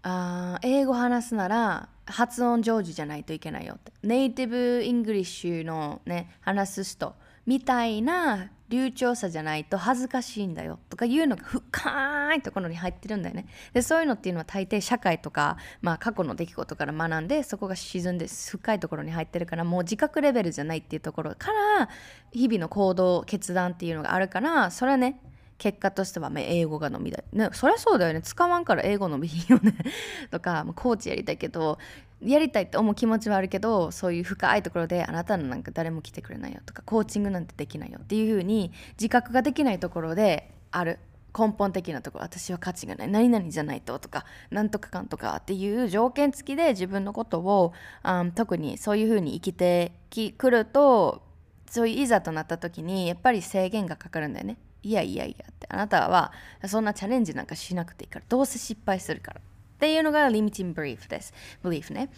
[0.02, 3.92] あ英語話すなら発音上手じゃないといけないよって。
[4.02, 7.14] native English のね話す人
[7.46, 13.44] みたいな流暢さじゃないと恥ずかしいんだよとかいうのが深いところに入ってるんだよね。
[13.74, 21.90] でそういうのっていうのは大抵社会とか、まあ、過去の出来事から学んでそこが沈んで深いところに入ってるからもう自覚レベルじゃないっていうところから
[22.32, 25.20] 日々の行動決断っていうのがあるからそれはね
[25.62, 27.24] 結果としては、英語が伸びない。
[27.32, 28.20] ね、そりゃそうだよね。
[28.20, 29.76] 使わんから英語伸びひんよね。
[30.32, 31.78] とか、コーチやりたいけど、
[32.20, 40.98] やりたいって思う気持ちはあるけど、そういう深いところで、あなたのなんか誰も来てくれないよとか、コーチングなんてできないよっていうふうに、自覚ができないところである。
[41.38, 47.72] 根本的なところ私は価値がない何々じゃないととかなんとかかんとかっていう条件付きで自分のことを、
[48.04, 49.92] うん、特にそういうふうに生きて
[50.36, 51.22] くると
[51.70, 55.66] そういういざとなった時にやっぱり制限がかかるんだよねいやいやいやって。
[55.70, 56.32] あなたは
[56.66, 58.24] そんなチャレンジなんかしなくていいから。
[58.28, 59.40] どうせ失敗するから。
[59.40, 59.42] っ
[59.78, 61.32] ていうのがリミティングブリーフです。
[61.62, 62.10] ブリーフね。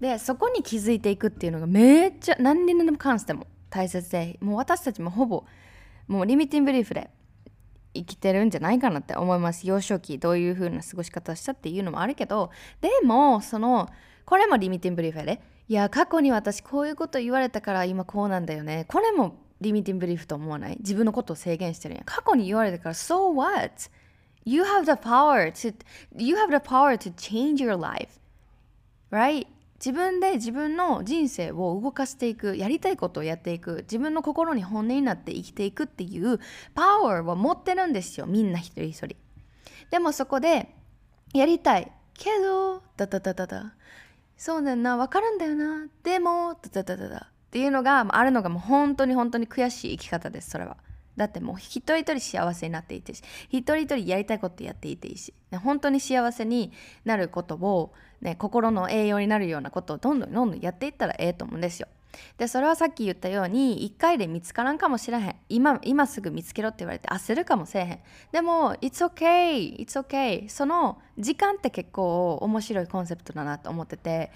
[0.00, 5.44] でそこに気づいていくっていうのがめっちゃ何にでも関しても大切でもう私たちもほぼ
[6.08, 7.10] もうリミティングブリーフで
[7.92, 9.66] 生きてるんじゃないかなって思います。
[9.66, 12.50] 幼少期どういう風な過ごし方したっていうのもあるけど。
[12.80, 13.88] でもその
[14.24, 15.42] これもリミティングブリーフやで。
[15.68, 18.86] いや過去に私こういうこと言われたから今こうなんだよね。
[18.88, 20.76] これもリミティングブリーフと思わない？
[20.78, 22.02] 自分のことを制限してるんや。
[22.06, 23.90] 過去に言われたから So what?
[24.44, 25.74] You have the power to
[26.16, 28.20] you have the power to change your life.
[29.10, 29.46] Right?
[29.76, 36.38] 自分で自分の人生を動かしていくやりたいことをやっていく自分の心に本音になって生きていくっていう
[36.74, 38.26] パワーを持ってるんですよ。
[38.26, 39.16] みんな一人一人。
[39.90, 40.74] でもそこで
[41.32, 41.90] やりたい。
[42.12, 43.74] けどダダダダダ。
[44.36, 44.98] そうだよな。
[44.98, 45.86] 分かるんだよな。
[46.02, 47.30] でもダダダダダ。
[47.50, 50.76] っていうのがあるのがもう本当に本当に悔しい生き方ですそれは。
[51.16, 56.70] だってもう一人一人幸せになっていてし一人一人やりたいことやっていていいし、ね、本当に幸せに
[57.04, 61.88] なることを、ね、心の栄養になるようなことをどんどんどんどんやっていったらええと思うんですよ。
[62.38, 65.36] でそれはさっき言ったように1回で見つからんかもしれへん。
[65.48, 67.98] 今今すぐ見つけろって言われて焦るかもしれへん。
[68.32, 74.30] でも It's okay It's okay その時間って結構面白いコンセプトだなと思ってて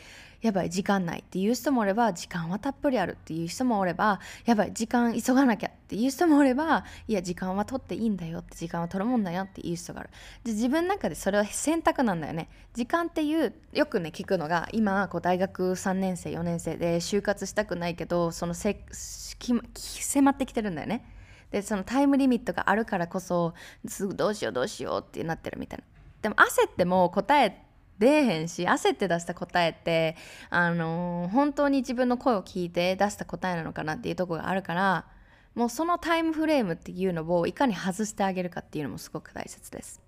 [0.45, 10.11] やばい時間ないっていう人もおれば時間はたっぷりあるっていう人もおればやばい時間急がなきゃっていう人もおればいや時間は取っていいんだよって時間は取るもんだよっていう人がある
[10.45, 12.51] で自分の中でそれは選択なんだよね。
[12.75, 21.07] 時間っていうよくね聞くのが今こう大学3年生4年生で就活したくないけどそのせ迫ってきてるんだよね。
[21.53, 23.55] でそのタイムリミットがあるからこそ
[23.87, 25.85] すぐどうしようどうしようってなってるみたいな。
[26.21, 27.64] でも焦っても答え
[27.99, 30.17] 出えへんし焦って出した答えって
[30.51, 35.07] あのー、本当に自分の声を聞いて出した答えなのかなっていうとこがあるから
[35.55, 40.05] もうそのタイムフレームっていうのをいかに外してあげるかっていうのもすごく大切です。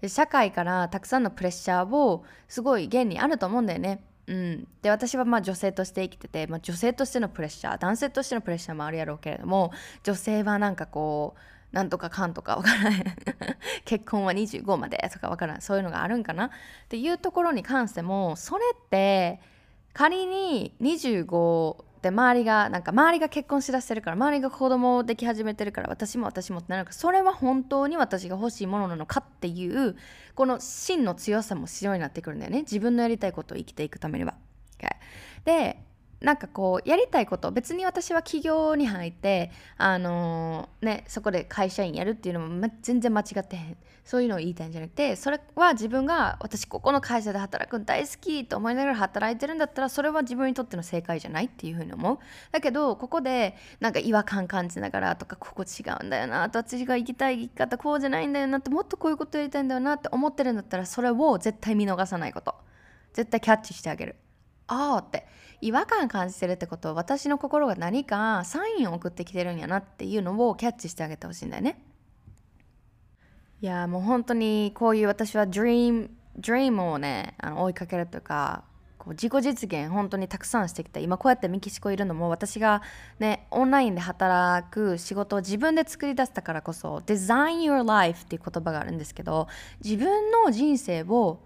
[0.00, 4.04] で社会からたくさんのプレッシャーをすごい現にあると思うんだよね。
[4.28, 9.72] うん、で私はまあ女性として生きてて、まあ、女性としてのプレッシャー男性としてのプレッシャーもあるやろうけれども
[10.04, 11.40] 女性はなんかこう
[11.72, 13.04] なんとかかんとかわからない。
[13.84, 16.50] 結婚は25までとかわからないそういうのがあるんかなっ
[16.88, 19.40] ていうところに関してもそれって
[19.92, 29.96] 仮に25で周りがなんか周りが結婚しだしてるから周りが子供でき始めてるから私も私もってなるからそれは本当に私が欲しいものなのかっていう
[30.34, 32.60] この真の強さも必要になってくるんだよね。
[32.60, 34.34] 自分のやりたいことを生きていくためには。
[35.44, 35.82] で
[36.22, 43.76] なんかこうやりたいこと別に私は企業に入ってあのー、ねそこで会社員やるっていうのも、ま、全然間違ってへん。
[44.04, 52.18] そういうのを言いたいんじゃなくてそれは自分が私ここの会社で働くの大好きと思いながら働いてるんだったらそれは自分にとっての正解じゃないっていうふうに思う。
[52.50, 62.54] だけどここでなんか違和感感じながらとかここ違うんだよなと私が生きたい生き方こうじゃないんだよなってもっとこういうことやりたいんだよなって思ってるんだったらそれを絶対見逃さないこと。
[63.12, 64.16] 絶対キャッチしてあげる。
[64.66, 65.26] ああって。
[65.62, 71.84] 違和感感じてるってこと私の心が何かサインを送ってきてるんやなっていうのをキャッチしてあげてほしいんだよね。
[73.60, 78.64] いやもう本当にこういう私は dream, dream をねあの追いかけるというか
[78.98, 82.82] こう自己実現本当にたくさんしてきた今こうやってメキシコいるのも私が
[83.20, 89.46] ねオンラインで働く仕事を自分で作り出したからこそ Design Your Life っていう言葉があるんですけど
[89.84, 91.38] 自分の人生を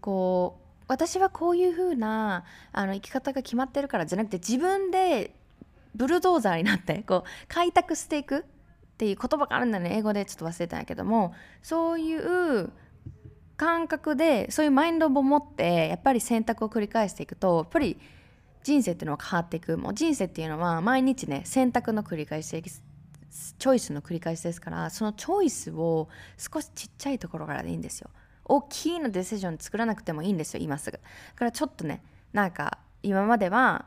[0.00, 5.34] こう私はこういう風なあの生き方が決まってるからじゃなくて自分で
[5.94, 8.42] ブルドーザーになってこう開拓していくっ
[8.96, 9.96] ていう言葉があるんだね。
[9.96, 11.34] 英語でちょっと忘れたんやけども。
[11.62, 12.70] そういう
[13.56, 17.98] 感覚でそういうマインドを持ってやっぱり選択を繰り返していくとやっぱり
[18.62, 19.76] 人生っていうのは変わっていく。
[19.78, 28.10] もう人生っていうのは毎日ね選択の繰り返しチョイスの繰り返しですからそのチョイスを少しちっちゃいところからでいいんですよ。
[28.52, 30.98] 大きいのデシジョン作らなくてもいいんですよ今すぐ。
[30.98, 31.02] だ
[31.36, 33.86] からちょっとねなんか今までは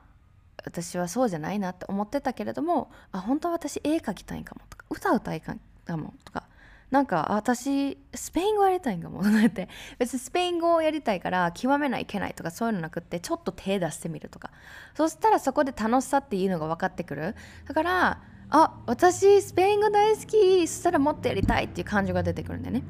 [0.63, 6.47] 私はそうじゃないなって思ってたけれどもあ本当は私絵描きたいんかもとか歌歌いたいかもとか
[6.89, 14.51] なんか私スペイン語やりたいんかもとか って別にスペイン語をやりたいから極めないいけないとかそういうのなくってちょっと手出してみるとか。
[14.95, 17.36] そしたらそこで楽しさっていうのが分かってくる。
[17.67, 22.84] だからあ私スペイン語大好きそしたらもっとやりたいっていう感情が出てくるんだよね。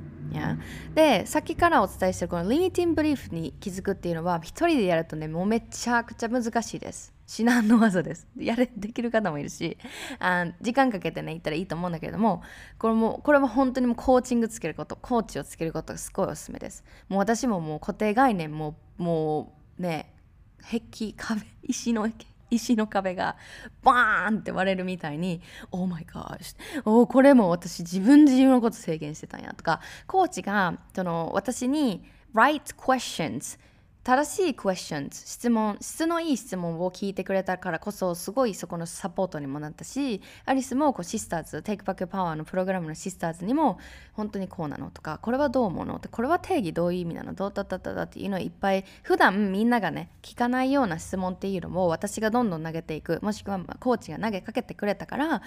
[0.93, 7.13] でさっきからお伝えしてるこのリミティンブリーフに気づくっていうのは一人でやるとねもうめちゃくちゃ難しいです。
[7.27, 8.27] 至難の技です。
[8.37, 9.77] やれできる方もいるし
[10.19, 12.43] あ時間かけてね行ったらいいと思うんだけれども
[12.77, 16.83] これもこれは本当にもうコーチングつけることコーチをつけることがすごいおすすめです。
[17.09, 20.13] もう私ももう固定概念ももうね
[20.61, 22.34] 壁壁石の壁。
[22.49, 23.35] 石の壁が
[23.83, 25.41] バーンって割れるみたいに
[25.71, 33.59] 「オーマイガーシおこれも私自分自分のこと制限してたんや」とかコーチがその私に「right questions」
[34.05, 43.79] 正しい questions 質問質のいい質問を聞いてくれたからこそすごいそこのサポートにもなったしアリスもこうシスターズ Take Back Power のプログラムのシスターズにも
[44.13, 47.33] 本当にこうなのとかこれはどう思うのってこれは定義どういう意味なの？
[47.33, 55.41] どうだっただっていうのをいっぱい普段みんながね聞かないような質問っていうのも私がどんどん投げていくもしくはコーチが投げかけてくれたから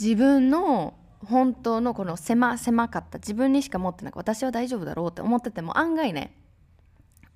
[0.00, 0.94] 自分の
[1.26, 6.32] 本当のこの狭狭かった自分にしか持ってなく私は大丈夫だろうって思ってても案外ね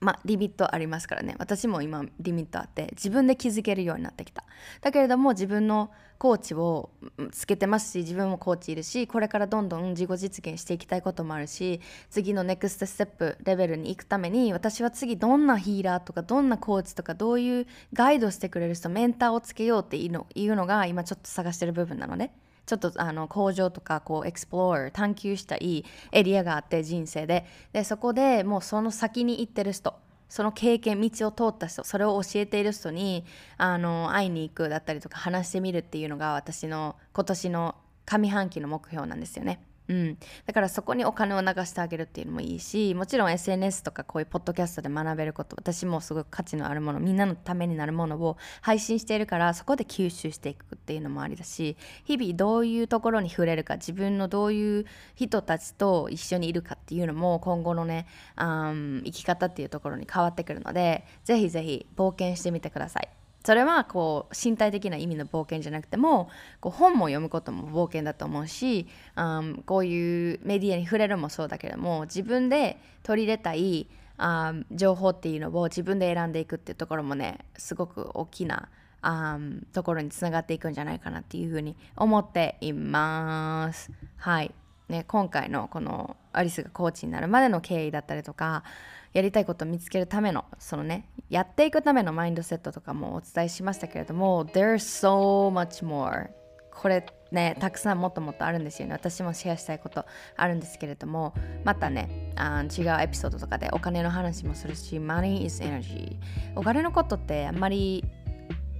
[0.00, 4.44] まあ、リミットありますからね私も今リミットあって自分で気づけるようになってきた
[4.80, 6.90] だけれども自分のコーチを
[7.32, 11.80] つけてますし自分もコーチいるしこれからどんどん自己実現していきたいこともあるし
[12.10, 22.34] 次のネクストステップレベルに行くために私は次どんなヒーラーとかどんなコーチとかどういうガイドしてくれる人メンターをつけようっていうのいうのが今ちょっと探してる部分なのね。
[22.70, 29.94] ちょっとあの工場とかこう explore 探求したいエリアがあって人生ででそこでもうその先に行ってる人
[30.28, 33.24] その経験道を通った人それを教えている人に
[33.56, 37.74] あの会いに行くだったりとか話してみるっていうのが私の今年の
[38.06, 39.60] 上半期の目標なんですよね。
[39.90, 54.86] うん、だからそこにお金を流してあげるっていうのもいいしもちろん SNS とかこういうポッドキャストで学べること私もすごく価値のあるものみんなのためになるものを配信しているからそこで吸収していくっていうのもありだし日々どういうところに触れるか自分のどういう
[55.16, 58.06] 人たちと一緒にいるかっていうのも今後のね、
[58.38, 63.19] うん、生き方っていうところに変わってくるのでぜひぜひ冒険してみてください。
[63.44, 66.28] それはこう身体的な意味の冒険じゃなくても
[66.60, 68.86] こう本も読むことも冒険だと思うし、
[69.16, 73.88] うん、こういうメディアに触れるもそうだけども自分で取り入れたい
[74.18, 78.68] あ情報っていうのを自分で選んでいくっていうところもねすごく大きな
[79.02, 79.38] あ
[79.72, 83.90] ところにつながっていくんじゃないかなっていうふうに思っています。
[84.18, 84.52] はい、
[84.90, 88.62] ね、今回のこのアリスがコーチになるまでの経緯だったりとか
[89.12, 96.28] やりたいことを見つけるためのそのねやっていくためのマインドセットとかもお伝えしましたけれども There's so much more.
[96.72, 98.94] これねたくさんもっともっとあるんですよね。
[98.94, 100.06] 私もシェアしたいこと
[100.36, 101.34] あるんですけれども
[101.64, 106.16] またねあ違うエピソードとかでお金の話もするし Money is energy
[106.54, 108.04] お金のことってあんまり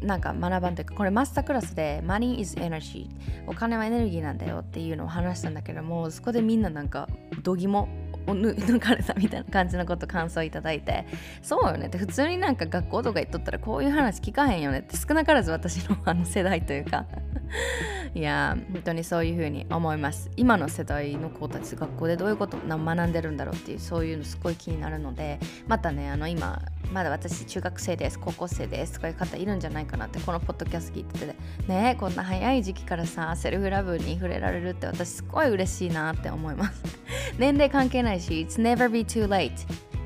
[0.02, 3.08] なんか学ばんというかこれマスタークラスで Money is energy
[3.46, 7.08] お金はエネルギーなんだよっていうのを話したんだけどもそこでみんななんか
[7.42, 7.88] どぎも
[8.26, 11.06] 抜かれたみたいな感じのこと感想いただいて
[11.42, 11.86] そうよね。
[11.86, 17.06] って普通になんか学校とか行っとったらこういう話聞かへんよねって少なからず私のあの世代というか。
[18.14, 20.30] いや本当にそういうふうに思います。
[20.36, 25.38] 今の世代の子たち学校でどういうこと学んでるんだろうっていうそういうのすごい気になるので
[25.68, 31.34] またねあの今まだ私中学生です高校生ですとかいう方いるんじゃないかなってこのポッドキャスト聞いてて
[31.68, 36.82] ねこんな早い時期からさセルフラブに触れられるって私すごい嬉しいなって思います。
[37.38, 39.52] 年齢関係ないし It's never be too late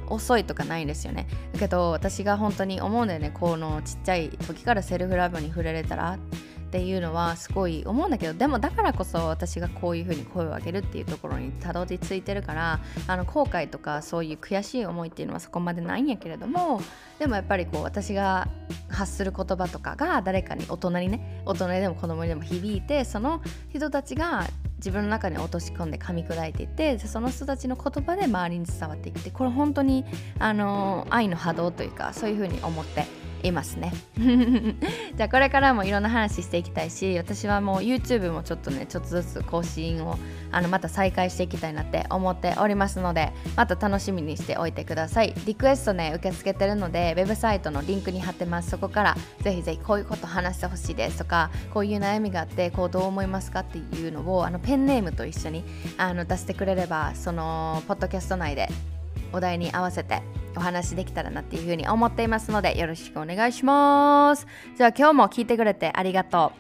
[0.09, 1.27] 遅いとかないんですよね。
[1.53, 3.31] だけど私が本当に思うんだよね。
[3.33, 6.19] このちっちゃい時からセルフラブに触れれたら。
[6.75, 16.83] っていうのはすごい思うんだけどでもだからこそ私がこういうふうに声を上げるっていうところにたどり着いてるからあの後悔とかそういう悔しい思いっていうのはそこまでないんやけれども
[17.21, 18.49] でもやっぱりこう私が
[18.89, 23.41] 発する言葉とかが誰かに大人にね大人でも子供にでも響いてその
[23.73, 24.49] 人たちが
[24.79, 30.05] 自分の中に落とし込んで噛み砕いていってその人たちの言葉で周りに伝わっていってこれ本当に
[30.41, 33.07] あの愛の波動というかそういうふうに思って
[33.45, 33.93] いますね。
[35.17, 40.19] じゃあこれからもいろんな話していきたいし私はもう YouTube もちょっとねちょっとずつ更新を
[40.51, 45.35] あのまた再開していきたいなって思っておりますのでまた楽しみにしておいてください。
[45.47, 48.71] リクエストね受け付けてるのでウェブサイトのリンクに貼ってます。
[48.71, 55.65] そこからぜひぜひこういうこと話してほしいですとかこういう悩みがあってこうどう思いますかっていうのをあのペンネームと一緒に
[55.99, 58.69] あの出してくれればそのポッドキャスト内で
[59.33, 60.23] お題に合わせて
[60.57, 64.47] お話できたらなっていうふうに思っていますのでよろしくお願いします。
[64.77, 66.53] じゃあ今日も聞いてくれてありがと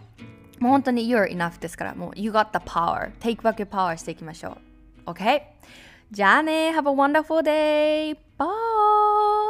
[0.60, 0.62] う。
[0.62, 4.58] もう本当に You're enough ですからもう You got the power Take back your power していきましょ
[5.06, 5.10] う。
[5.10, 5.42] OK
[6.10, 9.43] じゃあね Have a wonderful day Bye